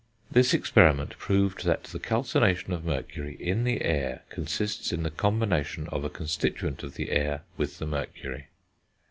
This 0.31 0.51
experiment 0.55 1.15
proved 1.19 1.63
that 1.63 1.83
the 1.83 1.99
calcination 1.99 2.73
of 2.73 2.83
mercury 2.83 3.37
in 3.39 3.65
the 3.65 3.83
air 3.83 4.23
consists 4.31 4.91
in 4.91 5.03
the 5.03 5.11
combination 5.11 5.87
of 5.89 6.03
a 6.03 6.09
constituent 6.09 6.81
of 6.81 6.95
the 6.95 7.11
air 7.11 7.43
with 7.55 7.77
the 7.77 7.85
mercury. 7.85 8.47